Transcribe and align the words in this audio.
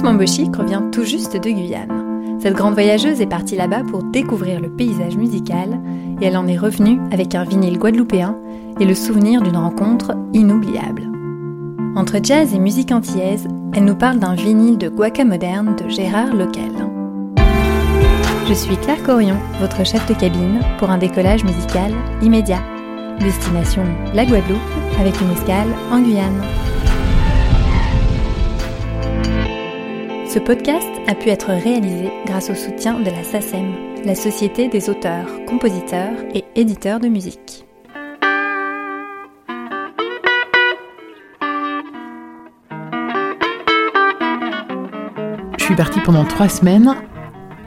Florence 0.00 0.40
revient 0.56 0.80
tout 0.90 1.04
juste 1.04 1.34
de 1.34 1.50
Guyane. 1.50 2.38
Cette 2.40 2.54
grande 2.54 2.72
voyageuse 2.72 3.20
est 3.20 3.26
partie 3.26 3.54
là-bas 3.54 3.82
pour 3.82 4.02
découvrir 4.02 4.58
le 4.58 4.70
paysage 4.70 5.18
musical 5.18 5.78
et 6.22 6.24
elle 6.24 6.38
en 6.38 6.46
est 6.46 6.56
revenue 6.56 6.98
avec 7.12 7.34
un 7.34 7.44
vinyle 7.44 7.78
guadeloupéen 7.78 8.34
et 8.80 8.86
le 8.86 8.94
souvenir 8.94 9.42
d'une 9.42 9.58
rencontre 9.58 10.12
inoubliable. 10.32 11.06
Entre 11.96 12.18
jazz 12.22 12.54
et 12.54 12.58
musique 12.58 12.92
antillaise, 12.92 13.46
elle 13.74 13.84
nous 13.84 13.94
parle 13.94 14.18
d'un 14.18 14.34
vinyle 14.34 14.78
de 14.78 14.88
guaca 14.88 15.22
moderne 15.22 15.76
de 15.76 15.90
Gérard 15.90 16.34
Lequel. 16.34 16.72
Je 18.48 18.54
suis 18.54 18.78
Claire 18.78 19.02
Corion, 19.02 19.36
votre 19.60 19.84
chef 19.84 20.06
de 20.06 20.14
cabine, 20.14 20.60
pour 20.78 20.88
un 20.88 20.96
décollage 20.96 21.44
musical 21.44 21.92
immédiat. 22.22 22.62
Destination 23.20 23.82
la 24.14 24.24
Guadeloupe, 24.24 24.58
avec 24.98 25.20
une 25.20 25.30
escale 25.32 25.68
en 25.92 26.00
Guyane. 26.00 26.40
Ce 30.32 30.38
podcast 30.38 30.86
a 31.08 31.16
pu 31.16 31.28
être 31.28 31.48
réalisé 31.48 32.08
grâce 32.24 32.50
au 32.50 32.54
soutien 32.54 33.00
de 33.00 33.10
la 33.10 33.24
SACEM, 33.24 33.74
la 34.04 34.14
Société 34.14 34.68
des 34.68 34.88
auteurs, 34.88 35.26
compositeurs 35.44 36.12
et 36.32 36.44
éditeurs 36.54 37.00
de 37.00 37.08
musique. 37.08 37.66
Je 45.58 45.64
suis 45.64 45.74
partie 45.74 45.98
pendant 45.98 46.24
trois 46.24 46.48
semaines. 46.48 46.94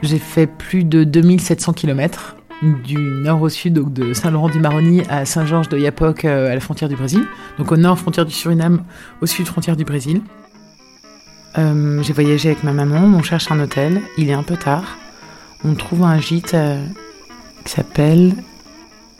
J'ai 0.00 0.18
fait 0.18 0.46
plus 0.46 0.84
de 0.84 1.04
2700 1.04 1.74
km 1.74 2.36
du 2.62 2.96
nord 2.96 3.42
au 3.42 3.50
sud, 3.50 3.74
donc 3.74 3.92
de 3.92 4.14
Saint-Laurent-du-Maroni 4.14 5.02
à 5.10 5.26
Saint-Georges 5.26 5.68
de 5.68 5.76
Yapoc 5.76 6.24
euh, 6.24 6.50
à 6.50 6.54
la 6.54 6.60
frontière 6.60 6.88
du 6.88 6.96
Brésil. 6.96 7.26
Donc 7.58 7.70
au 7.72 7.76
nord, 7.76 7.98
frontière 7.98 8.24
du 8.24 8.32
Suriname, 8.32 8.84
au 9.20 9.26
sud, 9.26 9.44
frontière 9.44 9.76
du 9.76 9.84
Brésil. 9.84 10.22
Euh, 11.56 12.02
j'ai 12.02 12.12
voyagé 12.12 12.50
avec 12.50 12.64
ma 12.64 12.72
maman, 12.72 13.02
on 13.16 13.22
cherche 13.22 13.50
un 13.50 13.60
hôtel, 13.60 14.00
il 14.18 14.28
est 14.28 14.34
un 14.34 14.42
peu 14.42 14.56
tard. 14.56 14.96
On 15.64 15.74
trouve 15.74 16.02
un 16.02 16.18
gîte 16.18 16.54
euh, 16.54 16.84
qui 17.64 17.72
s'appelle 17.72 18.34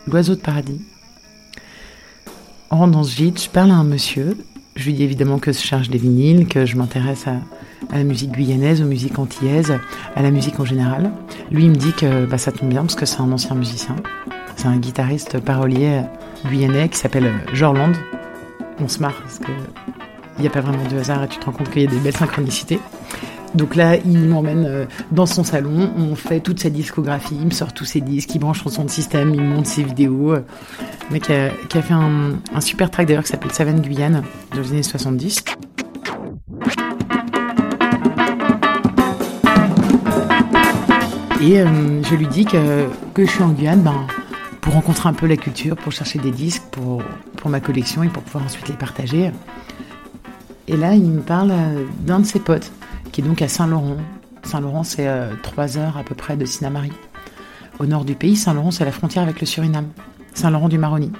l'Oiseau 0.06 0.34
de 0.34 0.40
Paradis. 0.40 0.80
On 2.70 2.78
rentre 2.78 2.92
dans 2.92 3.04
ce 3.04 3.16
gîte, 3.16 3.42
je 3.42 3.48
parle 3.48 3.70
à 3.70 3.74
un 3.74 3.84
monsieur. 3.84 4.36
Je 4.74 4.86
lui 4.86 4.94
dis 4.94 5.04
évidemment 5.04 5.38
que 5.38 5.52
je 5.52 5.58
cherche 5.58 5.88
des 5.88 5.98
vinyles, 5.98 6.48
que 6.48 6.66
je 6.66 6.76
m'intéresse 6.76 7.28
à, 7.28 7.36
la 7.96 8.02
musique 8.02 8.32
guyanaise, 8.32 8.82
aux 8.82 8.86
musiques 8.86 9.18
antillaises, 9.18 9.78
à 10.16 10.22
la 10.22 10.32
musique 10.32 10.58
en 10.58 10.64
général. 10.64 11.12
Lui, 11.52 11.64
il 11.64 11.70
me 11.70 11.76
dit 11.76 11.92
que 11.92 12.26
bah, 12.26 12.38
ça 12.38 12.50
tombe 12.50 12.70
bien 12.70 12.80
parce 12.80 12.96
que 12.96 13.06
c'est 13.06 13.20
un 13.20 13.30
ancien 13.30 13.54
musicien. 13.54 13.94
C'est 14.56 14.66
un 14.66 14.76
guitariste 14.76 15.38
parolier 15.38 16.00
guyanais 16.50 16.88
qui 16.88 16.98
s'appelle 16.98 17.30
Jorland. 17.52 17.94
On 18.80 18.88
se 18.88 18.98
marre 18.98 19.22
parce 19.22 19.38
que 19.38 19.52
il 20.38 20.42
n'y 20.42 20.46
a 20.46 20.50
pas 20.50 20.60
vraiment 20.60 20.84
de 20.84 20.98
hasard 20.98 21.24
et 21.24 21.28
tu 21.28 21.38
te 21.38 21.44
rends 21.44 21.52
compte 21.52 21.70
qu'il 21.70 21.82
y 21.82 21.86
a 21.86 21.90
des 21.90 21.98
belles 21.98 22.16
synchronicités. 22.16 22.78
Donc 23.54 23.76
là, 23.76 23.96
il 23.96 24.18
m'emmène 24.18 24.64
euh, 24.66 24.84
dans 25.12 25.26
son 25.26 25.44
salon, 25.44 25.92
on 25.96 26.16
fait 26.16 26.40
toute 26.40 26.58
sa 26.58 26.70
discographie, 26.70 27.36
il 27.38 27.46
me 27.46 27.50
sort 27.50 27.72
tous 27.72 27.84
ses 27.84 28.00
disques, 28.00 28.34
il 28.34 28.40
branche 28.40 28.64
son 28.64 28.88
système, 28.88 29.32
il 29.32 29.42
monte 29.42 29.66
ses 29.66 29.84
vidéos. 29.84 30.32
A, 30.32 30.40
qui 31.20 31.32
a 31.32 31.82
fait 31.82 31.94
un, 31.94 32.32
un 32.52 32.60
super 32.60 32.90
track 32.90 33.06
d'ailleurs 33.06 33.22
qui 33.22 33.30
s'appelle 33.30 33.52
Savane 33.52 33.80
Guyane, 33.80 34.24
dans 34.52 34.60
les 34.60 34.72
années 34.72 34.82
70. 34.82 35.44
Et 41.40 41.60
euh, 41.60 42.02
je 42.02 42.14
lui 42.14 42.26
dis 42.26 42.46
que, 42.46 42.88
que 43.12 43.26
je 43.26 43.30
suis 43.30 43.42
en 43.42 43.50
Guyane 43.50 43.82
ben, 43.82 44.06
pour 44.62 44.72
rencontrer 44.72 45.10
un 45.10 45.12
peu 45.12 45.26
la 45.26 45.36
culture, 45.36 45.76
pour 45.76 45.92
chercher 45.92 46.18
des 46.18 46.30
disques 46.30 46.62
pour, 46.70 47.02
pour 47.36 47.50
ma 47.50 47.60
collection 47.60 48.02
et 48.02 48.08
pour 48.08 48.22
pouvoir 48.22 48.44
ensuite 48.46 48.66
les 48.66 48.76
partager. 48.76 49.30
Et 50.66 50.76
là, 50.76 50.94
il 50.94 51.10
me 51.10 51.20
parle 51.20 51.50
euh, 51.50 51.84
d'un 52.00 52.20
de 52.20 52.26
ses 52.26 52.40
potes, 52.40 52.72
qui 53.12 53.20
est 53.20 53.24
donc 53.24 53.42
à 53.42 53.48
Saint-Laurent. 53.48 53.96
Saint-Laurent, 54.42 54.82
c'est 54.82 55.06
euh, 55.06 55.34
trois 55.42 55.76
heures 55.78 55.96
à 55.98 56.04
peu 56.04 56.14
près 56.14 56.36
de 56.36 56.44
Sinamari. 56.44 56.92
Au 57.78 57.86
nord 57.86 58.04
du 58.04 58.14
pays, 58.14 58.36
Saint-Laurent, 58.36 58.70
c'est 58.70 58.84
la 58.84 58.92
frontière 58.92 59.22
avec 59.22 59.40
le 59.40 59.46
Suriname. 59.46 59.88
Saint-Laurent-du-Maroni. 60.32 61.12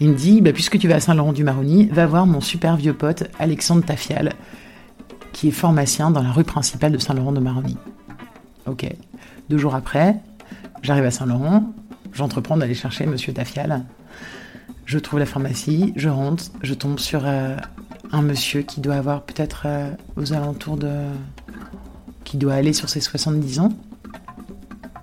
Il 0.00 0.10
me 0.10 0.14
dit, 0.14 0.40
bah, 0.40 0.52
puisque 0.52 0.78
tu 0.78 0.88
vas 0.88 0.96
à 0.96 1.00
Saint-Laurent-du-Maroni, 1.00 1.86
va 1.86 2.06
voir 2.06 2.26
mon 2.26 2.40
super 2.40 2.76
vieux 2.76 2.92
pote 2.92 3.24
Alexandre 3.38 3.84
Tafial, 3.84 4.32
qui 5.32 5.48
est 5.48 5.52
pharmacien 5.52 6.10
dans 6.10 6.22
la 6.22 6.32
rue 6.32 6.44
principale 6.44 6.92
de 6.92 6.98
Saint-Laurent-de-Maroni. 6.98 7.76
Ok. 8.66 8.86
Deux 9.48 9.58
jours 9.58 9.74
après, 9.74 10.16
j'arrive 10.82 11.04
à 11.04 11.10
Saint-Laurent, 11.10 11.72
j'entreprends 12.12 12.56
d'aller 12.56 12.74
chercher 12.74 13.06
Monsieur 13.06 13.32
Tafial. 13.32 13.84
Je 14.84 14.98
trouve 14.98 15.18
la 15.18 15.26
pharmacie, 15.26 15.92
je 15.96 16.08
rentre, 16.08 16.44
je 16.62 16.74
tombe 16.74 16.98
sur 16.98 17.22
euh, 17.24 17.56
un 18.12 18.22
monsieur 18.22 18.62
qui 18.62 18.80
doit 18.80 18.94
avoir 18.94 19.22
peut-être 19.22 19.64
euh, 19.66 19.90
aux 20.16 20.32
alentours 20.32 20.76
de... 20.76 20.92
qui 22.24 22.36
doit 22.36 22.54
aller 22.54 22.72
sur 22.72 22.88
ses 22.88 23.00
70 23.00 23.60
ans. 23.60 23.72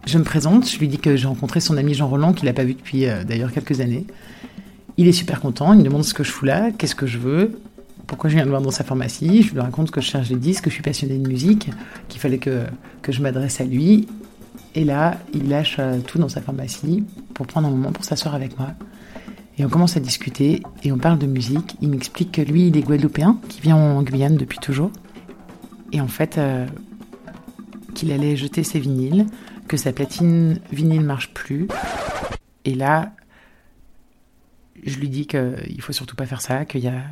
Je 0.06 0.18
me 0.18 0.24
présente, 0.24 0.70
je 0.70 0.78
lui 0.80 0.88
dis 0.88 0.98
que 0.98 1.16
j'ai 1.16 1.28
rencontré 1.28 1.60
son 1.60 1.78
ami 1.78 1.94
Jean 1.94 2.08
Roland, 2.08 2.34
qu'il 2.34 2.46
n'a 2.46 2.54
pas 2.54 2.64
vu 2.64 2.74
depuis 2.74 3.06
euh, 3.06 3.24
d'ailleurs 3.24 3.52
quelques 3.52 3.80
années. 3.80 4.06
Il 4.98 5.08
est 5.08 5.14
super 5.14 5.40
content, 5.40 5.74
il 5.74 5.80
me 5.80 5.84
demande 5.84 6.04
ce 6.04 6.14
que 6.14 6.24
je 6.24 6.32
fous 6.32 6.46
là, 6.46 6.72
qu'est-ce 6.72 6.96
que 6.96 7.08
je 7.08 7.18
veux, 7.18 7.60
pourquoi 8.06 8.30
je 8.30 8.36
viens 8.36 8.44
le 8.44 8.50
voir 8.50 8.62
dans 8.62 8.72
sa 8.72 8.84
pharmacie. 8.84 9.42
Je 9.42 9.54
lui 9.54 9.60
raconte 9.60 9.92
que 9.92 10.02
je 10.02 10.08
cherche 10.08 10.30
des 10.30 10.36
disques, 10.36 10.66
que 10.66 10.70
je 10.70 10.76
suis 10.76 10.84
passionné 10.84 11.18
de 11.18 11.28
musique, 11.28 11.70
qu'il 12.10 12.20
fallait 12.20 12.38
que, 12.38 12.64
que 13.02 13.12
je 13.12 13.22
m'adresse 13.22 13.62
à 13.62 13.64
lui. 13.64 14.08
Et 14.76 14.84
là, 14.84 15.18
il 15.34 15.50
lâche 15.50 15.78
euh, 15.80 16.00
tout 16.00 16.20
dans 16.20 16.30
sa 16.30 16.42
pharmacie 16.42 17.04
pour 17.34 17.48
prendre 17.48 17.68
un 17.68 17.72
moment 17.72 17.92
pour 17.92 18.04
s'asseoir 18.04 18.36
avec 18.36 18.58
moi. 18.58 18.70
Et 19.58 19.66
on 19.66 19.70
commence 19.70 19.98
à 19.98 20.00
discuter 20.00 20.64
et 20.84 20.92
on 20.92 20.98
parle 20.98 21.20
de 21.20 21.28
musique. 21.28 21.76
Il 21.82 21.90
m'explique 21.90 22.32
que 22.32 22.42
lui, 22.42 22.68
il 22.68 22.78
est 22.78 22.82
guadeloupéen, 22.82 23.40
qui 23.50 23.62
vient 23.62 23.76
en 23.76 24.02
Guyane 24.02 24.36
depuis 24.36 24.58
toujours. 24.58 24.92
Et 25.92 26.02
en 26.02 26.08
fait, 26.08 26.38
euh, 26.38 26.66
qu'il 27.94 28.12
allait 28.12 28.36
jeter 28.36 28.64
ses 28.64 28.80
vinyles, 28.80 29.28
que 29.68 29.78
sa 29.78 29.94
platine 29.94 30.60
vinyle 30.72 31.02
marche 31.02 31.34
plus. 31.34 31.68
Et 32.66 32.74
là, 32.74 33.14
je 34.84 34.98
lui 34.98 35.10
dis 35.10 35.28
qu'il 35.28 35.82
faut 35.82 35.94
surtout 35.94 36.16
pas 36.16 36.26
faire 36.26 36.42
ça, 36.42 36.66
qu'il 36.66 36.82
y 36.82 36.88
a 36.88 37.04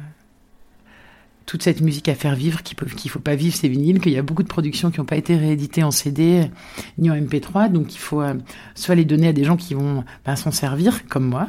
toute 1.46 1.64
cette 1.64 1.82
musique 1.82 2.08
à 2.08 2.16
faire 2.16 2.36
vivre, 2.36 2.64
qu'il 2.64 2.78
ne 2.82 3.10
faut 3.10 3.20
pas 3.20 3.36
vivre 3.36 3.56
ces 3.56 3.68
vinyles, 3.68 4.00
qu'il 4.00 4.14
y 4.14 4.18
a 4.18 4.22
beaucoup 4.22 4.44
de 4.44 4.48
productions 4.48 4.90
qui 4.90 5.00
n'ont 5.00 5.06
pas 5.06 5.18
été 5.18 5.36
rééditées 5.36 5.84
en 5.84 5.92
CD 5.92 6.50
ni 6.98 7.12
en 7.12 7.16
MP3, 7.16 7.72
donc 7.72 7.94
il 7.94 7.98
faut 7.98 8.22
euh, 8.22 8.36
soit 8.76 8.96
les 8.96 9.06
donner 9.06 9.28
à 9.28 9.34
des 9.34 9.44
gens 9.44 9.58
qui 9.58 9.74
vont 9.74 10.04
ben, 10.26 10.36
s'en 10.36 10.52
servir, 10.52 11.06
comme 11.08 11.26
moi, 11.26 11.48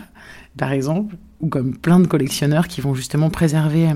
par 0.57 0.73
exemple, 0.73 1.17
ou 1.41 1.49
comme 1.49 1.77
plein 1.77 2.01
de 2.01 2.07
collectionneurs 2.07 2.69
qui 2.69 2.81
vont 2.81 2.95
justement 2.95 3.31
préserver, 3.31 3.91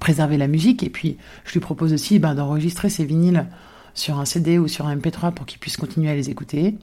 préserver 0.00 0.36
la 0.36 0.48
musique. 0.48 0.82
Et 0.82 0.90
puis, 0.90 1.16
je 1.44 1.52
lui 1.52 1.60
propose 1.60 1.92
aussi 1.92 2.18
ben, 2.18 2.34
d'enregistrer 2.34 2.90
ces 2.90 3.04
vinyles 3.04 3.46
sur 3.94 4.18
un 4.18 4.24
CD 4.24 4.58
ou 4.58 4.68
sur 4.68 4.86
un 4.86 4.96
MP3 4.96 5.32
pour 5.32 5.46
qu'ils 5.46 5.58
puissent 5.58 5.76
continuer 5.76 6.10
à 6.10 6.14
les 6.14 6.30
écouter. 6.30 6.74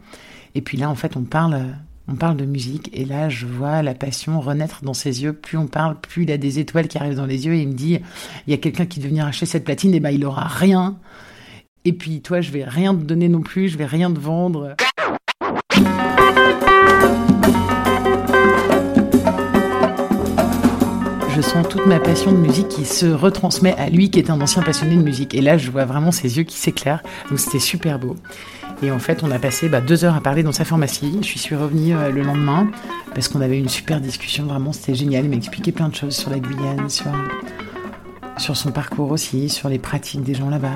Et 0.55 0.61
puis 0.61 0.77
là, 0.77 0.89
en 0.89 0.95
fait, 0.95 1.17
on 1.17 1.23
parle 1.23 1.65
on 2.11 2.15
parle 2.15 2.37
de 2.37 2.45
musique 2.45 2.89
et 2.91 3.05
là 3.05 3.29
je 3.29 3.45
vois 3.45 3.83
la 3.83 3.93
passion 3.93 4.41
renaître 4.41 4.83
dans 4.83 4.95
ses 4.95 5.21
yeux. 5.21 5.33
Plus 5.33 5.57
on 5.57 5.67
parle, 5.67 5.99
plus 5.99 6.23
il 6.23 6.31
a 6.31 6.37
des 6.37 6.57
étoiles 6.57 6.87
qui 6.87 6.97
arrivent 6.97 7.15
dans 7.15 7.27
les 7.27 7.45
yeux 7.45 7.53
et 7.53 7.61
il 7.61 7.67
me 7.67 7.73
dit 7.73 7.99
il 8.47 8.51
y 8.51 8.53
a 8.53 8.57
quelqu'un 8.57 8.87
qui 8.87 8.99
veut 8.99 9.09
venir 9.09 9.25
acheter 9.25 9.45
cette 9.45 9.63
platine 9.63 9.93
et 9.93 9.99
ben 9.99 10.09
il 10.09 10.25
aura 10.25 10.47
rien. 10.47 10.97
Et 11.85 11.93
puis 11.93 12.21
toi 12.21 12.41
je 12.41 12.49
vais 12.49 12.63
rien 12.63 12.95
te 12.95 13.03
donner 13.03 13.29
non 13.29 13.41
plus, 13.41 13.69
je 13.69 13.77
vais 13.77 13.85
rien 13.85 14.11
te 14.11 14.19
vendre. 14.19 14.75
Je 21.39 21.43
sens 21.45 21.65
toute 21.69 21.85
ma 21.85 22.01
passion 22.01 22.33
de 22.33 22.37
musique 22.37 22.67
qui 22.67 22.83
se 22.83 23.05
retransmet 23.05 23.73
à 23.77 23.89
lui 23.89 24.09
qui 24.09 24.19
est 24.19 24.29
un 24.29 24.41
ancien 24.41 24.61
passionné 24.61 24.97
de 24.97 25.01
musique. 25.01 25.33
Et 25.33 25.39
là 25.39 25.57
je 25.57 25.71
vois 25.71 25.85
vraiment 25.85 26.11
ses 26.11 26.35
yeux 26.37 26.43
qui 26.43 26.57
s'éclairent. 26.57 27.01
Donc 27.29 27.39
c'était 27.39 27.59
super 27.59 27.97
beau. 27.97 28.17
Et 28.83 28.91
en 28.91 28.99
fait, 28.99 29.23
on 29.23 29.31
a 29.31 29.39
passé 29.39 29.69
bah, 29.69 29.79
deux 29.79 30.03
heures 30.03 30.17
à 30.17 30.19
parler 30.19 30.43
dans 30.43 30.51
sa 30.51 30.65
pharmacie. 30.65 31.17
Je 31.21 31.39
suis 31.39 31.55
revenue 31.55 31.95
euh, 31.95 32.11
le 32.11 32.23
lendemain 32.23 32.67
parce 33.15 33.29
qu'on 33.29 33.39
avait 33.39 33.57
une 33.57 33.69
super 33.69 34.01
discussion. 34.01 34.47
Vraiment, 34.47 34.73
c'était 34.73 34.95
génial. 34.95 35.23
Il 35.23 35.29
m'a 35.29 35.37
expliqué 35.37 35.71
plein 35.71 35.87
de 35.87 35.95
choses 35.95 36.13
sur 36.13 36.29
la 36.29 36.39
Guyane, 36.39 36.89
sur, 36.89 37.09
sur 38.35 38.57
son 38.57 38.71
parcours 38.71 39.09
aussi, 39.09 39.47
sur 39.47 39.69
les 39.69 39.79
pratiques 39.79 40.23
des 40.23 40.33
gens 40.33 40.49
là-bas. 40.49 40.75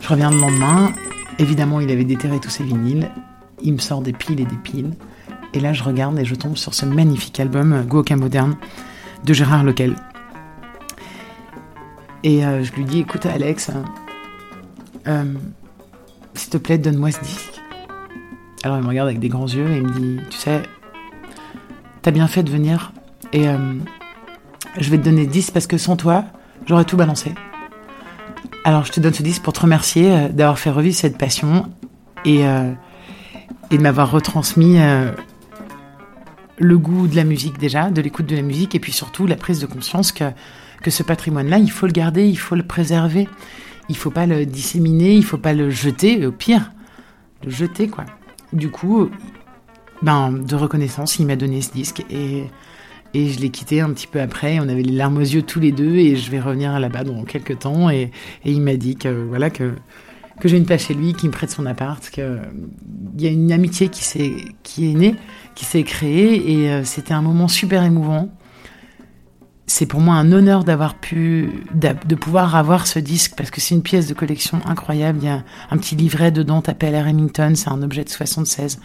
Je 0.00 0.08
reviens 0.10 0.30
le 0.30 0.38
lendemain. 0.38 0.92
Évidemment, 1.38 1.80
il 1.80 1.90
avait 1.90 2.04
déterré 2.04 2.40
tous 2.40 2.50
ses 2.50 2.64
vinyles. 2.64 3.10
Il 3.62 3.72
me 3.72 3.78
sort 3.78 4.02
des 4.02 4.12
piles 4.12 4.40
et 4.42 4.44
des 4.44 4.58
piles. 4.62 4.90
Et 5.56 5.60
là, 5.60 5.72
je 5.72 5.82
regarde 5.82 6.18
et 6.18 6.26
je 6.26 6.34
tombe 6.34 6.54
sur 6.58 6.74
ce 6.74 6.84
magnifique 6.84 7.40
album 7.40 7.82
Goka 7.88 8.14
Moderne 8.14 8.56
de 9.24 9.32
Gérard 9.32 9.64
Lequel. 9.64 9.96
Et 12.24 12.44
euh, 12.44 12.62
je 12.62 12.72
lui 12.74 12.84
dis, 12.84 12.98
écoute 12.98 13.24
Alex, 13.24 13.70
euh, 15.06 15.24
s'il 16.34 16.50
te 16.50 16.58
plaît, 16.58 16.76
donne-moi 16.76 17.10
ce 17.10 17.20
disque. 17.20 17.62
Alors 18.64 18.76
il 18.76 18.82
me 18.82 18.88
regarde 18.88 19.08
avec 19.08 19.18
des 19.18 19.30
grands 19.30 19.46
yeux 19.46 19.66
et 19.66 19.78
il 19.78 19.84
me 19.84 19.92
dit, 19.92 20.20
tu 20.28 20.36
sais, 20.36 20.62
t'as 22.02 22.10
bien 22.10 22.28
fait 22.28 22.42
de 22.42 22.50
venir 22.50 22.92
et 23.32 23.48
euh, 23.48 23.56
je 24.78 24.90
vais 24.90 24.98
te 24.98 25.04
donner 25.04 25.24
10 25.24 25.52
parce 25.52 25.66
que 25.66 25.78
sans 25.78 25.96
toi, 25.96 26.24
j'aurais 26.66 26.84
tout 26.84 26.98
balancé. 26.98 27.32
Alors 28.64 28.84
je 28.84 28.92
te 28.92 29.00
donne 29.00 29.14
ce 29.14 29.22
disque 29.22 29.42
pour 29.42 29.54
te 29.54 29.60
remercier 29.60 30.12
euh, 30.12 30.28
d'avoir 30.28 30.58
fait 30.58 30.70
revivre 30.70 30.96
cette 30.96 31.16
passion 31.16 31.70
euh, 32.26 32.72
et 33.70 33.78
de 33.78 33.82
m'avoir 33.82 34.10
retransmis 34.10 34.78
le 36.58 36.78
goût 36.78 37.06
de 37.06 37.16
la 37.16 37.24
musique 37.24 37.58
déjà, 37.58 37.90
de 37.90 38.00
l'écoute 38.00 38.26
de 38.26 38.36
la 38.36 38.42
musique 38.42 38.74
et 38.74 38.80
puis 38.80 38.92
surtout 38.92 39.26
la 39.26 39.36
prise 39.36 39.60
de 39.60 39.66
conscience 39.66 40.12
que, 40.12 40.24
que 40.82 40.90
ce 40.90 41.02
patrimoine-là, 41.02 41.58
il 41.58 41.70
faut 41.70 41.86
le 41.86 41.92
garder, 41.92 42.26
il 42.26 42.38
faut 42.38 42.54
le 42.54 42.62
préserver 42.62 43.28
il 43.88 43.96
faut 43.96 44.10
pas 44.10 44.26
le 44.26 44.46
disséminer, 44.46 45.14
il 45.14 45.24
faut 45.24 45.38
pas 45.38 45.52
le 45.52 45.70
jeter, 45.70 46.26
au 46.26 46.32
pire, 46.32 46.72
le 47.44 47.50
jeter 47.50 47.88
quoi. 47.88 48.04
Du 48.52 48.70
coup, 48.70 49.08
ben 50.02 50.32
de 50.32 50.54
reconnaissance, 50.54 51.18
il 51.18 51.26
m'a 51.26 51.36
donné 51.36 51.60
ce 51.62 51.72
disque 51.72 52.04
et 52.10 52.44
et 53.14 53.28
je 53.28 53.40
l'ai 53.40 53.50
quitté 53.50 53.80
un 53.80 53.90
petit 53.90 54.06
peu 54.06 54.20
après. 54.20 54.58
On 54.60 54.68
avait 54.68 54.82
les 54.82 54.92
larmes 54.92 55.16
aux 55.18 55.20
yeux 55.20 55.42
tous 55.42 55.60
les 55.60 55.72
deux 55.72 55.96
et 55.96 56.16
je 56.16 56.30
vais 56.30 56.40
revenir 56.40 56.78
là-bas 56.78 57.04
dans 57.04 57.24
quelques 57.24 57.60
temps 57.60 57.88
et, 57.88 58.10
et 58.44 58.52
il 58.52 58.60
m'a 58.60 58.76
dit 58.76 58.96
que 58.96 59.08
voilà 59.08 59.48
que 59.48 59.72
que 60.40 60.48
j'ai 60.48 60.56
une 60.56 60.66
place 60.66 60.86
chez 60.86 60.94
lui, 60.94 61.14
qu'il 61.14 61.28
me 61.28 61.32
prête 61.32 61.50
son 61.50 61.66
appart, 61.66 62.08
qu'il 62.10 62.40
y 63.18 63.26
a 63.26 63.30
une 63.30 63.52
amitié 63.52 63.88
qui 63.88 64.04
s'est 64.04 64.36
qui 64.62 64.90
est 64.90 64.94
née, 64.94 65.14
qui 65.54 65.64
s'est 65.64 65.82
créée 65.82 66.52
et 66.52 66.70
euh, 66.70 66.84
c'était 66.84 67.14
un 67.14 67.22
moment 67.22 67.48
super 67.48 67.82
émouvant 67.82 68.30
c'est 69.66 69.86
pour 69.86 70.00
moi 70.00 70.14
un 70.14 70.32
honneur 70.32 70.64
d'avoir 70.64 70.94
pu, 70.94 71.50
de 71.74 72.14
pouvoir 72.14 72.54
avoir 72.54 72.86
ce 72.86 72.98
disque 72.98 73.32
parce 73.36 73.50
que 73.50 73.60
c'est 73.60 73.74
une 73.74 73.82
pièce 73.82 74.06
de 74.06 74.14
collection 74.14 74.60
incroyable. 74.64 75.18
Il 75.20 75.26
y 75.26 75.28
a 75.28 75.42
un 75.70 75.76
petit 75.76 75.96
livret 75.96 76.30
dedans, 76.30 76.62
tapé 76.62 76.94
à 76.94 77.02
Remington, 77.02 77.52
c'est 77.54 77.68
un 77.68 77.82
objet 77.82 78.04
de 78.04 78.08
76. 78.08 78.78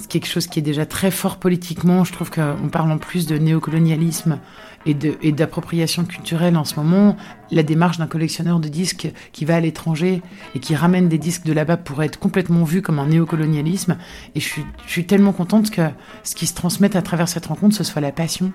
C'est 0.00 0.08
quelque 0.08 0.26
chose 0.26 0.46
qui 0.46 0.58
est 0.58 0.62
déjà 0.62 0.86
très 0.86 1.10
fort 1.10 1.36
politiquement. 1.36 2.04
Je 2.04 2.12
trouve 2.12 2.30
qu'on 2.30 2.68
parle 2.72 2.90
en 2.90 2.96
plus 2.96 3.26
de 3.26 3.36
néocolonialisme 3.36 4.38
et 4.86 4.94
d'appropriation 5.32 6.04
culturelle 6.04 6.56
en 6.56 6.64
ce 6.64 6.76
moment. 6.76 7.18
La 7.50 7.62
démarche 7.62 7.98
d'un 7.98 8.06
collectionneur 8.06 8.60
de 8.60 8.68
disques 8.68 9.12
qui 9.32 9.44
va 9.44 9.56
à 9.56 9.60
l'étranger 9.60 10.22
et 10.54 10.58
qui 10.58 10.74
ramène 10.74 11.08
des 11.10 11.18
disques 11.18 11.44
de 11.44 11.52
là-bas 11.52 11.76
pourrait 11.76 12.06
être 12.06 12.18
complètement 12.18 12.64
vu 12.64 12.80
comme 12.80 12.98
un 12.98 13.08
néocolonialisme. 13.08 13.98
Et 14.34 14.40
je 14.40 14.46
suis, 14.46 14.64
je 14.86 14.90
suis 14.90 15.04
tellement 15.04 15.34
contente 15.34 15.70
que 15.70 15.82
ce 16.24 16.34
qui 16.34 16.46
se 16.46 16.54
transmette 16.54 16.96
à 16.96 17.02
travers 17.02 17.28
cette 17.28 17.46
rencontre, 17.46 17.76
ce 17.76 17.84
soit 17.84 18.00
la 18.00 18.12
passion 18.12 18.52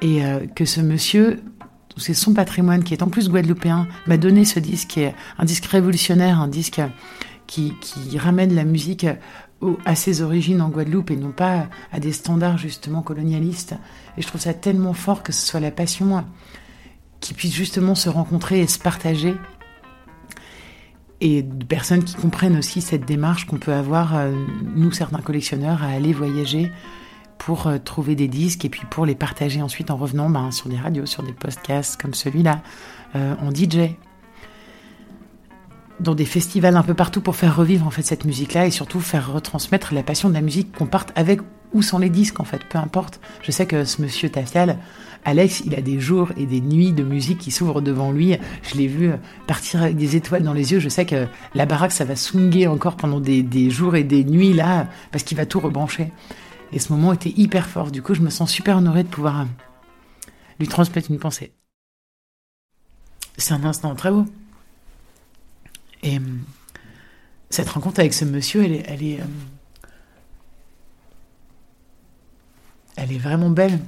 et 0.00 0.26
euh, 0.26 0.40
que 0.56 0.64
ce 0.64 0.80
monsieur, 0.80 1.40
c'est 1.96 2.14
son 2.14 2.34
patrimoine 2.34 2.82
qui 2.82 2.92
est 2.92 3.02
en 3.02 3.08
plus 3.08 3.30
guadeloupéen, 3.30 3.86
m'a 4.08 4.16
donné 4.16 4.44
ce 4.44 4.58
disque 4.58 4.88
qui 4.88 5.00
est 5.02 5.14
un 5.38 5.44
disque 5.44 5.66
révolutionnaire, 5.66 6.40
un 6.40 6.48
disque 6.48 6.80
qui, 7.52 7.74
qui 7.80 8.18
ramène 8.18 8.54
la 8.54 8.64
musique 8.64 9.06
à 9.84 9.94
ses 9.94 10.22
origines 10.22 10.62
en 10.62 10.70
Guadeloupe 10.70 11.10
et 11.10 11.16
non 11.16 11.32
pas 11.32 11.68
à 11.92 12.00
des 12.00 12.12
standards 12.12 12.56
justement 12.56 13.02
colonialistes. 13.02 13.74
Et 14.16 14.22
je 14.22 14.26
trouve 14.26 14.40
ça 14.40 14.54
tellement 14.54 14.94
fort 14.94 15.22
que 15.22 15.32
ce 15.32 15.46
soit 15.46 15.60
la 15.60 15.70
passion 15.70 16.24
qui 17.20 17.34
puisse 17.34 17.52
justement 17.52 17.94
se 17.94 18.08
rencontrer 18.08 18.60
et 18.60 18.66
se 18.66 18.78
partager. 18.78 19.34
Et 21.20 21.42
de 21.42 21.64
personnes 21.66 22.02
qui 22.02 22.14
comprennent 22.14 22.56
aussi 22.56 22.80
cette 22.80 23.04
démarche 23.04 23.46
qu'on 23.46 23.58
peut 23.58 23.74
avoir, 23.74 24.16
euh, 24.16 24.32
nous 24.74 24.90
certains 24.90 25.20
collectionneurs, 25.20 25.82
à 25.82 25.88
aller 25.88 26.14
voyager 26.14 26.72
pour 27.36 27.66
euh, 27.66 27.76
trouver 27.76 28.14
des 28.14 28.28
disques 28.28 28.64
et 28.64 28.70
puis 28.70 28.86
pour 28.90 29.04
les 29.04 29.14
partager 29.14 29.60
ensuite 29.60 29.90
en 29.90 29.96
revenant 29.96 30.30
ben, 30.30 30.50
sur 30.50 30.70
des 30.70 30.78
radios, 30.78 31.06
sur 31.06 31.22
des 31.22 31.34
podcasts 31.34 32.00
comme 32.00 32.14
celui-là, 32.14 32.62
euh, 33.14 33.36
en 33.40 33.54
DJ, 33.54 33.94
dans 36.00 36.14
des 36.14 36.24
festivals 36.24 36.76
un 36.76 36.82
peu 36.82 36.94
partout 36.94 37.20
pour 37.20 37.36
faire 37.36 37.56
revivre 37.56 37.86
en 37.86 37.90
fait 37.90 38.02
cette 38.02 38.24
musique-là 38.24 38.66
et 38.66 38.70
surtout 38.70 39.00
faire 39.00 39.32
retransmettre 39.32 39.94
la 39.94 40.02
passion 40.02 40.28
de 40.28 40.34
la 40.34 40.40
musique 40.40 40.72
qu'on 40.72 40.86
parte 40.86 41.12
avec 41.16 41.40
ou 41.72 41.82
sans 41.82 41.98
les 41.98 42.10
disques 42.10 42.40
en 42.40 42.44
fait, 42.44 42.64
peu 42.68 42.78
importe. 42.78 43.20
Je 43.42 43.50
sais 43.50 43.66
que 43.66 43.84
ce 43.84 44.02
monsieur 44.02 44.28
Tafial, 44.28 44.78
Alex, 45.24 45.62
il 45.64 45.74
a 45.74 45.80
des 45.80 46.00
jours 46.00 46.30
et 46.36 46.46
des 46.46 46.60
nuits 46.60 46.92
de 46.92 47.04
musique 47.04 47.38
qui 47.38 47.50
s'ouvrent 47.50 47.80
devant 47.80 48.10
lui. 48.10 48.36
Je 48.62 48.76
l'ai 48.76 48.88
vu 48.88 49.12
partir 49.46 49.82
avec 49.82 49.96
des 49.96 50.16
étoiles 50.16 50.42
dans 50.42 50.52
les 50.52 50.72
yeux. 50.72 50.80
Je 50.80 50.88
sais 50.88 51.06
que 51.06 51.26
la 51.54 51.64
baraque, 51.64 51.92
ça 51.92 52.04
va 52.04 52.16
swinguer 52.16 52.66
encore 52.66 52.96
pendant 52.96 53.20
des, 53.20 53.42
des 53.42 53.70
jours 53.70 53.94
et 53.94 54.04
des 54.04 54.24
nuits 54.24 54.52
là, 54.52 54.88
parce 55.12 55.24
qu'il 55.24 55.36
va 55.36 55.46
tout 55.46 55.60
rebrancher. 55.60 56.12
Et 56.72 56.78
ce 56.78 56.92
moment 56.92 57.12
était 57.12 57.32
hyper 57.36 57.66
fort. 57.68 57.90
Du 57.90 58.02
coup, 58.02 58.14
je 58.14 58.22
me 58.22 58.30
sens 58.30 58.50
super 58.50 58.78
honorée 58.78 59.04
de 59.04 59.08
pouvoir 59.08 59.46
lui 60.58 60.68
transmettre 60.68 61.10
une 61.10 61.18
pensée. 61.18 61.52
C'est 63.36 63.54
un 63.54 63.64
instant 63.64 63.94
très 63.94 64.10
beau. 64.10 64.26
Et 66.02 66.18
euh, 66.18 66.20
cette 67.50 67.68
rencontre 67.68 68.00
avec 68.00 68.14
ce 68.14 68.24
monsieur, 68.24 68.64
elle 68.64 68.72
est, 68.72 68.84
elle 68.86 69.02
est, 69.02 69.20
euh, 69.20 69.24
elle 72.96 73.12
est 73.12 73.18
vraiment 73.18 73.50
belle. 73.50 73.78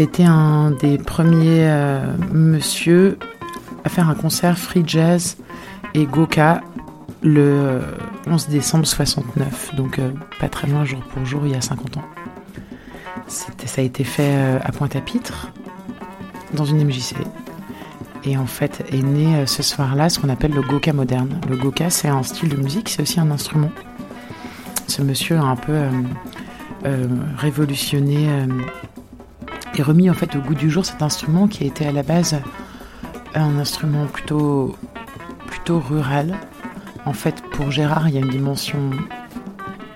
Été 0.00 0.24
un 0.24 0.70
des 0.70 0.96
premiers 0.96 1.68
euh, 1.68 2.16
monsieur 2.32 3.18
à 3.84 3.90
faire 3.90 4.08
un 4.08 4.14
concert 4.14 4.56
free 4.56 4.82
jazz 4.86 5.36
et 5.92 6.06
Goka 6.06 6.62
le 7.22 7.82
11 8.26 8.48
décembre 8.48 8.86
69, 8.86 9.74
donc 9.74 9.98
euh, 9.98 10.10
pas 10.40 10.48
très 10.48 10.68
loin 10.68 10.86
jour 10.86 11.00
pour 11.00 11.26
jour, 11.26 11.42
il 11.44 11.52
y 11.52 11.54
a 11.54 11.60
50 11.60 11.98
ans. 11.98 12.04
Ça 13.26 13.50
a 13.76 13.84
été 13.84 14.02
fait 14.02 14.30
euh, 14.30 14.58
à 14.64 14.72
Pointe-à-Pitre, 14.72 15.52
dans 16.54 16.64
une 16.64 16.82
MJC. 16.82 17.16
Et 18.24 18.38
en 18.38 18.46
fait 18.46 18.82
est 18.90 19.02
né 19.02 19.46
ce 19.46 19.62
soir-là 19.62 20.08
ce 20.08 20.18
qu'on 20.18 20.30
appelle 20.30 20.52
le 20.52 20.62
Goka 20.62 20.94
moderne. 20.94 21.38
Le 21.46 21.58
Goka, 21.58 21.90
c'est 21.90 22.08
un 22.08 22.22
style 22.22 22.48
de 22.48 22.56
musique, 22.56 22.88
c'est 22.88 23.02
aussi 23.02 23.20
un 23.20 23.30
instrument. 23.30 23.70
Ce 24.86 25.02
monsieur 25.02 25.36
a 25.36 25.42
un 25.42 25.56
peu 25.56 25.78
révolutionné 27.36 28.28
et 29.76 29.82
remis 29.82 30.10
en 30.10 30.14
fait 30.14 30.34
au 30.36 30.40
goût 30.40 30.54
du 30.54 30.70
jour 30.70 30.84
cet 30.84 31.02
instrument 31.02 31.48
qui 31.48 31.64
été 31.64 31.86
à 31.86 31.92
la 31.92 32.02
base 32.02 32.40
un 33.34 33.58
instrument 33.58 34.06
plutôt, 34.06 34.76
plutôt 35.46 35.80
rural. 35.80 36.36
En 37.06 37.12
fait, 37.12 37.42
pour 37.52 37.70
Gérard, 37.70 38.08
il 38.08 38.14
y 38.14 38.18
a 38.18 38.20
une 38.20 38.30
dimension 38.30 38.90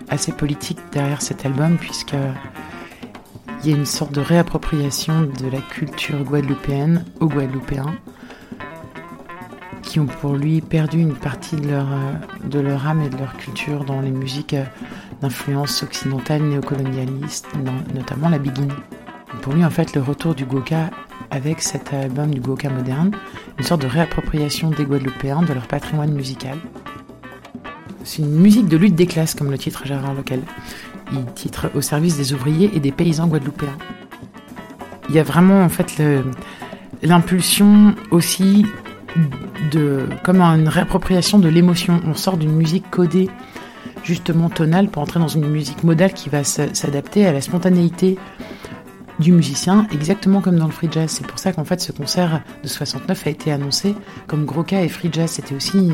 assez 0.08 0.32
politique 0.32 0.78
derrière 0.92 1.22
cet 1.22 1.44
album, 1.44 1.76
puisque 1.78 2.16
il 3.62 3.70
y 3.70 3.74
a 3.74 3.76
une 3.76 3.86
sorte 3.86 4.12
de 4.12 4.20
réappropriation 4.20 5.22
de 5.22 5.48
la 5.48 5.60
culture 5.60 6.22
guadeloupéenne 6.22 7.04
aux 7.20 7.28
Guadeloupéens, 7.28 7.94
qui 9.82 10.00
ont 10.00 10.06
pour 10.06 10.34
lui 10.34 10.60
perdu 10.60 11.00
une 11.00 11.14
partie 11.14 11.56
de 11.56 11.68
leur, 11.68 11.86
de 12.44 12.60
leur 12.60 12.86
âme 12.86 13.02
et 13.02 13.08
de 13.08 13.16
leur 13.16 13.36
culture 13.36 13.84
dans 13.84 14.00
les 14.00 14.10
musiques 14.10 14.56
d'influence 15.20 15.82
occidentale 15.82 16.42
néocolonialiste, 16.42 17.48
notamment 17.94 18.28
la 18.28 18.38
biguine. 18.38 18.72
Pour 19.42 19.52
lui, 19.52 19.64
en 19.64 19.70
fait, 19.70 19.94
le 19.94 20.02
retour 20.02 20.34
du 20.34 20.44
Goka 20.44 20.90
avec 21.30 21.60
cet 21.60 21.92
album 21.92 22.30
du 22.30 22.40
Goka 22.40 22.70
moderne, 22.70 23.12
une 23.58 23.64
sorte 23.64 23.82
de 23.82 23.86
réappropriation 23.86 24.70
des 24.70 24.84
Guadeloupéens 24.84 25.42
de 25.42 25.52
leur 25.52 25.66
patrimoine 25.66 26.12
musical. 26.12 26.58
C'est 28.04 28.22
une 28.22 28.34
musique 28.34 28.68
de 28.68 28.76
lutte 28.76 28.94
des 28.94 29.06
classes, 29.06 29.34
comme 29.34 29.50
le 29.50 29.58
titre 29.58 29.86
Gérard 29.86 30.14
Local. 30.14 30.40
Il 31.12 31.24
titre 31.34 31.70
Au 31.74 31.80
service 31.80 32.16
des 32.16 32.32
ouvriers 32.32 32.70
et 32.74 32.80
des 32.80 32.92
paysans 32.92 33.26
guadeloupéens. 33.26 33.76
Il 35.08 35.14
y 35.14 35.18
a 35.18 35.22
vraiment, 35.22 35.62
en 35.62 35.68
fait, 35.68 36.02
l'impulsion 37.02 37.94
aussi 38.10 38.66
de, 39.70 40.06
comme 40.22 40.40
une 40.40 40.68
réappropriation 40.68 41.38
de 41.38 41.48
l'émotion. 41.48 42.00
On 42.06 42.14
sort 42.14 42.36
d'une 42.36 42.52
musique 42.54 42.90
codée, 42.90 43.28
justement 44.02 44.48
tonale, 44.50 44.88
pour 44.88 45.02
entrer 45.02 45.20
dans 45.20 45.28
une 45.28 45.46
musique 45.46 45.84
modale 45.84 46.12
qui 46.12 46.28
va 46.28 46.44
s'adapter 46.44 47.26
à 47.26 47.32
la 47.32 47.40
spontanéité 47.40 48.18
du 49.18 49.32
musicien, 49.32 49.86
exactement 49.92 50.40
comme 50.40 50.58
dans 50.58 50.66
le 50.66 50.72
free 50.72 50.88
jazz. 50.90 51.10
C'est 51.10 51.26
pour 51.26 51.38
ça 51.38 51.52
qu'en 51.52 51.64
fait 51.64 51.80
ce 51.80 51.92
concert 51.92 52.42
de 52.62 52.68
69 52.68 53.26
a 53.26 53.30
été 53.30 53.52
annoncé 53.52 53.94
comme 54.26 54.44
gros 54.44 54.62
cas 54.62 54.82
et 54.82 54.88
free 54.88 55.10
jazz. 55.12 55.30
C'était 55.30 55.54
aussi, 55.54 55.92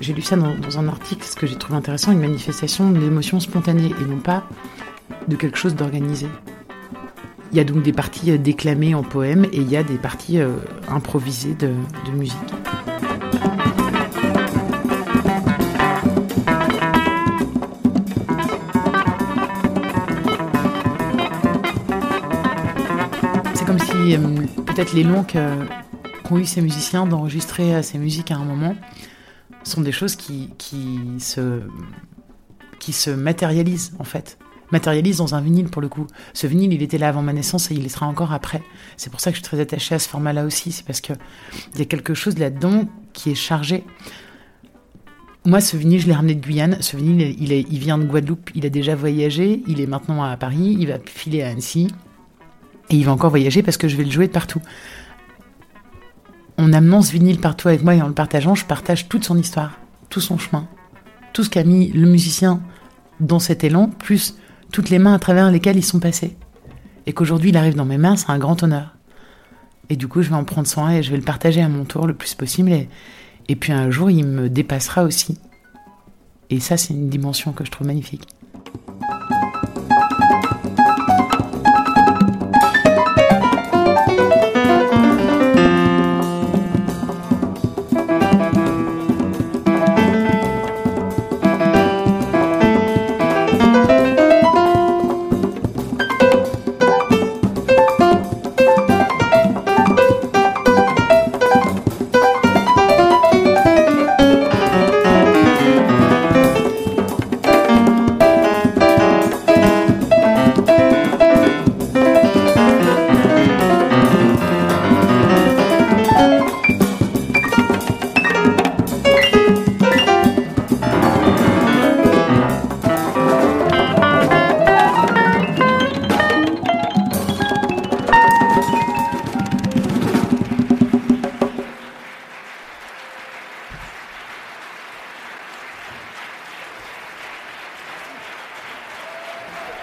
j'ai 0.00 0.12
lu 0.12 0.22
ça 0.22 0.36
dans, 0.36 0.78
un 0.78 0.88
article, 0.88 1.24
ce 1.24 1.36
que 1.36 1.46
j'ai 1.46 1.56
trouvé 1.56 1.78
intéressant, 1.78 2.12
une 2.12 2.20
manifestation 2.20 2.90
de 2.90 2.98
l'émotion 2.98 3.40
spontanée 3.40 3.92
et 4.00 4.04
non 4.04 4.18
pas 4.18 4.44
de 5.28 5.36
quelque 5.36 5.58
chose 5.58 5.74
d'organisé. 5.74 6.26
Il 7.52 7.56
y 7.56 7.60
a 7.60 7.64
donc 7.64 7.82
des 7.82 7.92
parties 7.92 8.30
euh, 8.30 8.38
déclamées 8.38 8.94
en 8.94 9.02
poème 9.02 9.44
et 9.46 9.56
il 9.56 9.68
y 9.68 9.76
a 9.76 9.82
des 9.82 9.98
parties 9.98 10.38
euh, 10.38 10.56
improvisées 10.88 11.54
de 11.54 11.72
musique. 12.12 12.36
Euh, 24.16 24.46
peut-être 24.66 24.94
les 24.94 25.02
longs 25.02 25.24
qu'ont 25.24 26.38
eu 26.38 26.44
ces 26.44 26.60
musiciens 26.60 27.06
d'enregistrer 27.06 27.74
euh, 27.74 27.82
ces 27.82 27.98
musiques 27.98 28.30
à 28.30 28.36
un 28.36 28.44
moment 28.44 28.74
sont 29.62 29.80
des 29.80 29.92
choses 29.92 30.16
qui, 30.16 30.50
qui, 30.58 30.98
se, 31.18 31.60
qui 32.78 32.92
se 32.92 33.10
matérialisent 33.10 33.92
en 33.98 34.04
fait. 34.04 34.38
Matérialisent 34.72 35.18
dans 35.18 35.34
un 35.34 35.40
vinyle 35.40 35.68
pour 35.68 35.82
le 35.82 35.88
coup. 35.88 36.06
Ce 36.32 36.46
vinyle, 36.46 36.72
il 36.72 36.82
était 36.82 36.98
là 36.98 37.08
avant 37.08 37.22
ma 37.22 37.32
naissance 37.32 37.70
et 37.70 37.74
il 37.74 37.84
y 37.84 37.90
sera 37.90 38.06
encore 38.06 38.32
après. 38.32 38.62
C'est 38.96 39.10
pour 39.10 39.20
ça 39.20 39.30
que 39.30 39.36
je 39.36 39.42
suis 39.42 39.48
très 39.48 39.60
attachée 39.60 39.96
à 39.96 39.98
ce 39.98 40.08
format-là 40.08 40.44
aussi. 40.44 40.70
C'est 40.72 40.84
parce 40.84 41.00
qu'il 41.00 41.16
y 41.76 41.82
a 41.82 41.84
quelque 41.84 42.14
chose 42.14 42.38
là-dedans 42.38 42.84
qui 43.12 43.30
est 43.30 43.34
chargé. 43.34 43.84
Moi, 45.44 45.60
ce 45.60 45.76
vinyle, 45.76 46.00
je 46.00 46.06
l'ai 46.06 46.12
ramené 46.12 46.34
de 46.34 46.40
Guyane. 46.40 46.76
Ce 46.80 46.96
vinyle, 46.96 47.34
il, 47.40 47.52
est, 47.52 47.66
il 47.68 47.78
vient 47.78 47.98
de 47.98 48.04
Guadeloupe. 48.04 48.50
Il 48.54 48.64
a 48.64 48.68
déjà 48.68 48.94
voyagé. 48.94 49.62
Il 49.66 49.80
est 49.80 49.86
maintenant 49.86 50.22
à 50.22 50.36
Paris. 50.36 50.76
Il 50.78 50.86
va 50.88 50.98
filer 51.04 51.42
à 51.42 51.48
Annecy. 51.48 51.88
Et 52.90 52.96
il 52.96 53.04
va 53.04 53.12
encore 53.12 53.30
voyager 53.30 53.62
parce 53.62 53.76
que 53.76 53.88
je 53.88 53.96
vais 53.96 54.04
le 54.04 54.10
jouer 54.10 54.26
de 54.26 54.32
partout. 54.32 54.60
En 56.58 56.72
amenant 56.72 57.02
ce 57.02 57.12
vinyle 57.12 57.40
partout 57.40 57.68
avec 57.68 57.82
moi 57.82 57.94
et 57.94 58.02
en 58.02 58.08
le 58.08 58.14
partageant, 58.14 58.54
je 58.54 58.66
partage 58.66 59.08
toute 59.08 59.24
son 59.24 59.38
histoire, 59.38 59.78
tout 60.10 60.20
son 60.20 60.36
chemin, 60.36 60.68
tout 61.32 61.44
ce 61.44 61.50
qu'a 61.50 61.64
mis 61.64 61.90
le 61.92 62.06
musicien 62.06 62.60
dans 63.20 63.38
cet 63.38 63.64
élan, 63.64 63.88
plus 63.88 64.34
toutes 64.72 64.90
les 64.90 64.98
mains 64.98 65.14
à 65.14 65.18
travers 65.18 65.50
lesquelles 65.50 65.78
ils 65.78 65.84
sont 65.84 66.00
passés. 66.00 66.36
Et 67.06 67.12
qu'aujourd'hui 67.12 67.50
il 67.50 67.56
arrive 67.56 67.76
dans 67.76 67.84
mes 67.84 67.98
mains, 67.98 68.16
c'est 68.16 68.30
un 68.30 68.38
grand 68.38 68.62
honneur. 68.62 68.96
Et 69.88 69.96
du 69.96 70.06
coup, 70.06 70.22
je 70.22 70.30
vais 70.30 70.36
en 70.36 70.44
prendre 70.44 70.68
soin 70.68 70.92
et 70.92 71.02
je 71.02 71.10
vais 71.10 71.16
le 71.16 71.24
partager 71.24 71.60
à 71.60 71.68
mon 71.68 71.84
tour 71.84 72.06
le 72.06 72.14
plus 72.14 72.34
possible. 72.34 72.70
Et, 72.70 72.88
et 73.48 73.56
puis 73.56 73.72
un 73.72 73.90
jour, 73.90 74.08
il 74.08 74.24
me 74.24 74.48
dépassera 74.48 75.02
aussi. 75.02 75.36
Et 76.48 76.60
ça, 76.60 76.76
c'est 76.76 76.94
une 76.94 77.08
dimension 77.08 77.52
que 77.52 77.64
je 77.64 77.70
trouve 77.70 77.88
magnifique. 77.88 78.26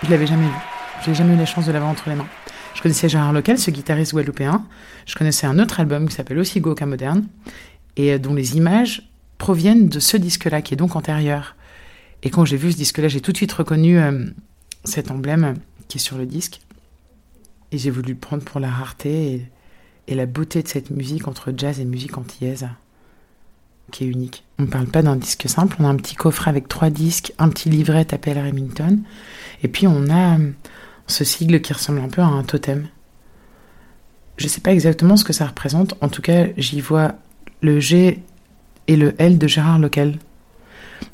Je 0.03 0.11
l'avais 0.11 0.27
jamais 0.27 0.45
vu. 0.45 0.53
J'ai 1.03 1.15
jamais 1.15 1.33
eu 1.33 1.37
la 1.37 1.45
chance 1.45 1.65
de 1.65 1.71
l'avoir 1.71 1.89
entre 1.89 2.09
les 2.09 2.15
mains. 2.15 2.27
Je 2.75 2.81
connaissais 2.81 3.09
Gérard 3.09 3.33
Local, 3.33 3.57
ce 3.57 3.71
guitariste 3.71 4.13
guadeloupéen. 4.13 4.63
Je 5.07 5.15
connaissais 5.15 5.47
un 5.47 5.57
autre 5.57 5.79
album 5.79 6.07
qui 6.07 6.13
s'appelle 6.13 6.37
aussi 6.37 6.61
Goka 6.61 6.85
Moderne 6.85 7.27
et 7.95 8.13
euh, 8.13 8.19
dont 8.19 8.35
les 8.35 8.57
images 8.57 9.09
proviennent 9.39 9.89
de 9.89 9.99
ce 9.99 10.15
disque-là, 10.15 10.61
qui 10.61 10.75
est 10.75 10.77
donc 10.77 10.95
antérieur. 10.95 11.55
Et 12.21 12.29
quand 12.29 12.45
j'ai 12.45 12.57
vu 12.57 12.71
ce 12.71 12.77
disque-là, 12.77 13.07
j'ai 13.07 13.21
tout 13.21 13.31
de 13.31 13.37
suite 13.37 13.51
reconnu 13.53 13.97
euh, 13.97 14.25
cet 14.83 15.09
emblème 15.09 15.55
qui 15.87 15.97
est 15.97 16.01
sur 16.01 16.17
le 16.17 16.27
disque. 16.27 16.61
Et 17.71 17.79
j'ai 17.79 17.89
voulu 17.89 18.13
le 18.13 18.19
prendre 18.19 18.43
pour 18.43 18.59
la 18.59 18.69
rareté 18.69 19.33
et, 19.33 19.47
et 20.07 20.15
la 20.15 20.27
beauté 20.27 20.61
de 20.61 20.67
cette 20.67 20.91
musique 20.91 21.27
entre 21.27 21.51
jazz 21.55 21.79
et 21.79 21.85
musique 21.85 22.17
antillaise 22.17 22.67
qui 23.91 24.05
est 24.05 24.07
unique. 24.07 24.43
On 24.59 24.63
ne 24.63 24.67
parle 24.67 24.87
pas 24.87 25.01
d'un 25.01 25.15
disque 25.15 25.47
simple, 25.47 25.77
on 25.79 25.85
a 25.85 25.89
un 25.89 25.95
petit 25.95 26.15
coffret 26.15 26.49
avec 26.49 26.67
trois 26.67 26.89
disques, 26.89 27.33
un 27.37 27.49
petit 27.49 27.69
livret 27.69 28.05
tapé 28.05 28.31
à 28.31 28.43
Remington, 28.43 28.99
et 29.63 29.67
puis 29.67 29.87
on 29.87 30.09
a 30.09 30.39
euh, 30.39 30.51
ce 31.07 31.23
sigle 31.23 31.61
qui 31.61 31.73
ressemble 31.73 31.99
un 31.99 32.09
peu 32.09 32.21
à 32.21 32.25
un 32.25 32.43
totem. 32.43 32.87
Je 34.37 34.45
ne 34.45 34.49
sais 34.49 34.61
pas 34.61 34.73
exactement 34.73 35.17
ce 35.17 35.23
que 35.23 35.33
ça 35.33 35.45
représente, 35.45 35.95
en 36.01 36.09
tout 36.09 36.21
cas 36.21 36.47
j'y 36.57 36.81
vois 36.81 37.13
le 37.61 37.79
G 37.79 38.23
et 38.87 38.95
le 38.95 39.15
L 39.19 39.37
de 39.37 39.47
Gérard 39.47 39.79
Local. 39.79 40.17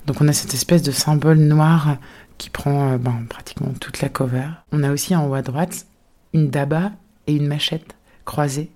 Donc 0.07 0.21
on 0.21 0.27
a 0.27 0.33
cette 0.33 0.53
espèce 0.53 0.81
de 0.81 0.91
symbole 0.91 1.39
noir 1.39 1.97
qui 2.37 2.49
prend 2.49 2.93
euh, 2.93 2.97
ben, 2.97 3.25
pratiquement 3.29 3.71
toute 3.79 4.01
la 4.01 4.09
cover. 4.09 4.47
On 4.71 4.83
a 4.83 4.91
aussi 4.91 5.15
en 5.15 5.27
haut 5.27 5.33
à 5.33 5.41
droite 5.41 5.85
une 6.33 6.49
daba 6.49 6.91
et 7.27 7.35
une 7.35 7.47
machette 7.47 7.95
croisée, 8.25 8.71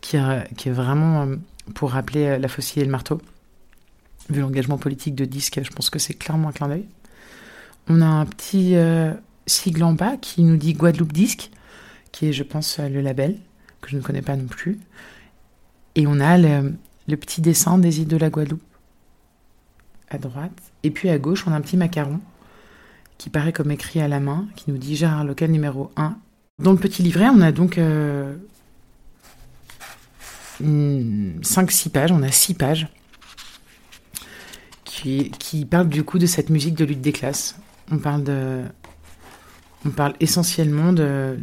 qui, 0.00 0.16
qui 0.56 0.68
est 0.68 0.72
vraiment 0.72 1.22
euh, 1.22 1.36
pour 1.74 1.92
rappeler 1.92 2.38
la 2.38 2.48
faucille 2.48 2.82
et 2.82 2.84
le 2.84 2.90
marteau 2.90 3.20
vu 4.30 4.40
l'engagement 4.40 4.78
politique 4.78 5.14
de 5.14 5.24
disque, 5.24 5.60
je 5.62 5.70
pense 5.70 5.90
que 5.90 5.98
c'est 5.98 6.14
clairement 6.14 6.48
un 6.48 6.52
clin 6.52 6.68
d'œil. 6.68 6.86
On 7.88 8.00
a 8.00 8.06
un 8.06 8.26
petit 8.26 8.76
euh, 8.76 9.12
sigle 9.46 9.82
en 9.82 9.92
bas 9.92 10.16
qui 10.16 10.42
nous 10.42 10.56
dit 10.56 10.74
Guadeloupe 10.74 11.12
Disque, 11.12 11.50
qui 12.12 12.28
est, 12.28 12.32
je 12.32 12.42
pense, 12.42 12.78
le 12.78 13.00
label, 13.00 13.38
que 13.80 13.90
je 13.90 13.96
ne 13.96 14.02
connais 14.02 14.22
pas 14.22 14.36
non 14.36 14.46
plus. 14.46 14.78
Et 15.94 16.06
on 16.06 16.20
a 16.20 16.38
le, 16.38 16.74
petit 17.16 17.40
dessin 17.40 17.78
des 17.78 18.00
îles 18.00 18.08
de 18.08 18.16
la 18.16 18.30
Guadeloupe 18.30 18.62
à 20.08 20.18
droite. 20.18 20.52
Et 20.82 20.90
puis 20.90 21.08
à 21.08 21.18
gauche, 21.18 21.46
on 21.46 21.52
a 21.52 21.56
un 21.56 21.60
petit 21.60 21.76
macaron 21.76 22.20
qui 23.18 23.30
paraît 23.30 23.52
comme 23.52 23.70
écrit 23.70 24.00
à 24.00 24.08
la 24.08 24.20
main, 24.20 24.46
qui 24.56 24.70
nous 24.70 24.78
dit 24.78 24.96
Gérard 24.96 25.24
Local 25.24 25.50
numéro 25.50 25.90
1. 25.96 26.16
Dans 26.58 26.72
le 26.72 26.78
petit 26.78 27.02
livret, 27.02 27.28
on 27.28 27.40
a 27.40 27.52
donc 27.52 27.76
5-6 27.76 27.80
euh, 30.62 31.90
pages, 31.92 32.12
on 32.12 32.22
a 32.22 32.30
6 32.30 32.54
pages 32.54 32.88
qui, 35.02 35.64
parle 35.64 35.88
du 35.88 36.04
coup 36.04 36.18
de 36.18 36.26
cette 36.26 36.50
musique 36.50 36.74
de 36.74 36.84
lutte 36.84 37.00
des 37.00 37.12
classes. 37.12 37.56
On 37.90 37.98
parle, 37.98 38.22
de, 38.24 38.60
on 39.84 39.90
parle 39.90 40.14
essentiellement 40.20 40.92
de 40.92 41.36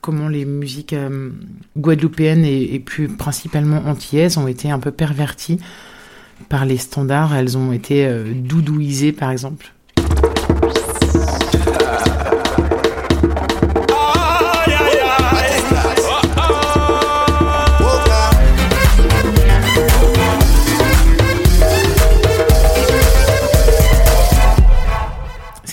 comment 0.00 0.28
les 0.28 0.44
musiques 0.44 0.92
euh, 0.92 1.30
guadeloupéennes 1.76 2.44
et, 2.44 2.78
plus 2.80 3.08
principalement 3.08 3.82
antillaises 3.86 4.38
ont 4.38 4.48
été 4.48 4.70
un 4.70 4.78
peu 4.78 4.90
perverties 4.90 5.58
par 6.48 6.64
les 6.64 6.76
standards. 6.76 7.34
Elles 7.34 7.58
ont 7.58 7.72
été 7.72 8.06
euh, 8.06 8.32
doudouisées, 8.34 9.12
par 9.12 9.30
exemple. 9.30 9.72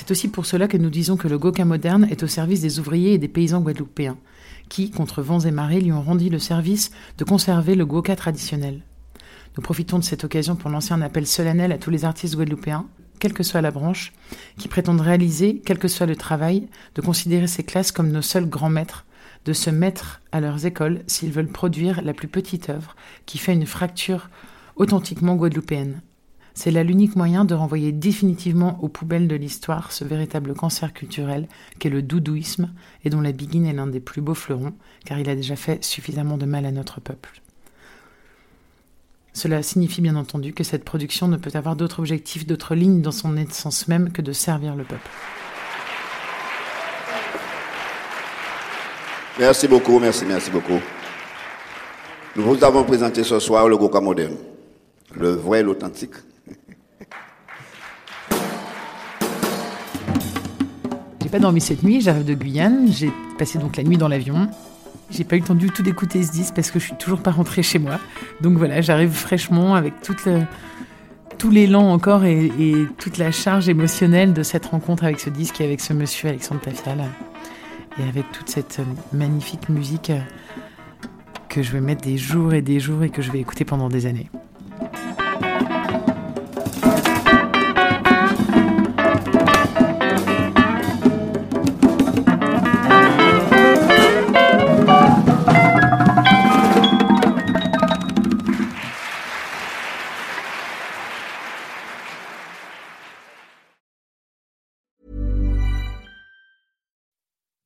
C'est 0.09 0.13
aussi 0.13 0.27
pour 0.27 0.47
cela 0.47 0.67
que 0.67 0.75
nous 0.75 0.89
disons 0.89 1.17
que 1.17 1.27
le 1.27 1.37
Goka 1.37 1.65
moderne 1.65 2.07
est 2.09 2.23
au 2.23 2.27
service 2.27 2.61
des 2.61 2.79
ouvriers 2.79 3.13
et 3.13 3.19
des 3.19 3.27
paysans 3.27 3.61
guadeloupéens, 3.61 4.17
qui, 4.67 4.89
contre 4.89 5.21
vents 5.21 5.41
et 5.41 5.51
marées, 5.51 5.81
lui 5.81 5.91
ont 5.91 6.01
rendu 6.01 6.29
le 6.29 6.39
service 6.39 6.89
de 7.19 7.23
conserver 7.23 7.75
le 7.75 7.85
Goka 7.85 8.15
traditionnel. 8.15 8.81
Nous 9.55 9.61
profitons 9.61 9.99
de 9.99 10.03
cette 10.03 10.23
occasion 10.23 10.55
pour 10.55 10.71
lancer 10.71 10.93
un 10.93 11.03
appel 11.03 11.27
solennel 11.27 11.71
à 11.71 11.77
tous 11.77 11.91
les 11.91 12.05
artistes 12.05 12.35
guadeloupéens, 12.35 12.87
quelle 13.19 13.33
que 13.33 13.43
soit 13.43 13.61
la 13.61 13.69
branche, 13.69 14.11
qui 14.57 14.67
prétendent 14.67 15.01
réaliser, 15.01 15.61
quel 15.63 15.77
que 15.77 15.87
soit 15.87 16.07
le 16.07 16.15
travail, 16.15 16.69
de 16.95 17.01
considérer 17.01 17.45
ces 17.45 17.61
classes 17.61 17.91
comme 17.91 18.09
nos 18.09 18.23
seuls 18.23 18.49
grands 18.49 18.71
maîtres, 18.71 19.05
de 19.45 19.53
se 19.53 19.69
mettre 19.69 20.21
à 20.31 20.39
leurs 20.41 20.65
écoles 20.65 21.03
s'ils 21.05 21.31
veulent 21.31 21.51
produire 21.51 22.01
la 22.01 22.15
plus 22.15 22.27
petite 22.27 22.71
œuvre 22.71 22.95
qui 23.27 23.37
fait 23.37 23.53
une 23.53 23.67
fracture 23.67 24.31
authentiquement 24.75 25.35
guadeloupéenne. 25.35 26.01
C'est 26.61 26.71
là 26.71 26.83
l'unique 26.83 27.15
moyen 27.15 27.45
de 27.45 27.55
renvoyer 27.55 27.93
définitivement 27.93 28.83
aux 28.83 28.89
poubelles 28.89 29.29
de 29.29 29.35
l'histoire 29.37 29.93
ce 29.93 30.03
véritable 30.03 30.53
cancer 30.53 30.91
culturel 30.91 31.47
qu'est 31.79 31.87
le 31.87 32.01
doudouisme 32.01 32.73
et 33.05 33.09
dont 33.09 33.21
la 33.21 33.31
biguine 33.31 33.65
est 33.65 33.71
l'un 33.71 33.87
des 33.87 34.01
plus 34.01 34.19
beaux 34.19 34.33
fleurons, 34.33 34.73
car 35.05 35.17
il 35.19 35.29
a 35.29 35.35
déjà 35.35 35.55
fait 35.55 35.81
suffisamment 35.81 36.35
de 36.35 36.45
mal 36.45 36.65
à 36.65 36.71
notre 36.71 36.99
peuple. 36.99 37.41
Cela 39.31 39.63
signifie 39.63 40.01
bien 40.01 40.17
entendu 40.17 40.51
que 40.51 40.65
cette 40.65 40.83
production 40.83 41.29
ne 41.29 41.37
peut 41.37 41.51
avoir 41.53 41.77
d'autre 41.77 41.99
objectif, 41.99 42.45
d'autre 42.45 42.75
ligne 42.75 43.01
dans 43.01 43.13
son 43.13 43.37
essence 43.37 43.87
même 43.87 44.11
que 44.11 44.21
de 44.21 44.33
servir 44.33 44.75
le 44.75 44.83
peuple. 44.83 45.09
Merci 49.39 49.69
beaucoup, 49.69 49.97
merci, 49.97 50.25
merci 50.25 50.51
beaucoup. 50.51 50.81
Nous 52.35 52.43
vous 52.43 52.61
avons 52.65 52.83
présenté 52.83 53.23
ce 53.23 53.39
soir 53.39 53.69
le 53.69 53.77
Goka 53.77 54.01
moderne, 54.01 54.35
le 55.15 55.29
vrai, 55.29 55.63
l'authentique. 55.63 56.15
J'ai 61.29 61.33
pas 61.33 61.41
dormi 61.41 61.61
cette 61.61 61.83
nuit, 61.83 62.01
j'arrive 62.01 62.25
de 62.25 62.33
Guyane, 62.33 62.91
j'ai 62.91 63.11
passé 63.37 63.59
donc 63.59 63.77
la 63.77 63.83
nuit 63.83 63.97
dans 63.97 64.07
l'avion. 64.07 64.49
J'ai 65.11 65.23
pas 65.23 65.35
eu 65.35 65.41
le 65.41 65.45
temps 65.45 65.53
du 65.53 65.67
tout 65.67 65.83
d'écouter 65.83 66.23
ce 66.23 66.31
disque 66.31 66.55
parce 66.55 66.71
que 66.71 66.79
je 66.79 66.85
suis 66.85 66.95
toujours 66.95 67.21
pas 67.21 67.29
rentrée 67.29 67.61
chez 67.61 67.77
moi. 67.77 67.99
Donc 68.41 68.57
voilà, 68.57 68.81
j'arrive 68.81 69.11
fraîchement 69.11 69.75
avec 69.75 70.01
toute 70.01 70.27
tout 71.37 71.51
l'élan 71.51 71.91
encore 71.91 72.25
et, 72.25 72.49
toute 72.97 73.19
la 73.19 73.31
charge 73.31 73.69
émotionnelle 73.69 74.33
de 74.33 74.41
cette 74.41 74.65
rencontre 74.65 75.03
avec 75.03 75.19
ce 75.19 75.29
disque 75.29 75.61
et 75.61 75.65
avec 75.65 75.81
ce 75.81 75.93
monsieur 75.93 76.29
Alexandre 76.29 76.61
Tafial 76.61 77.05
et 77.99 78.09
avec 78.09 78.31
toute 78.31 78.49
cette 78.49 78.81
magnifique 79.13 79.69
musique 79.69 80.11
que 81.47 81.61
je 81.61 81.71
vais 81.71 81.81
mettre 81.81 82.01
des 82.01 82.17
jours 82.17 82.55
et 82.55 82.63
des 82.63 82.79
jours 82.79 83.03
et 83.03 83.11
que 83.11 83.21
je 83.21 83.31
vais 83.31 83.39
écouter 83.39 83.65
pendant 83.65 83.89
des 83.89 84.07
années. 84.07 84.31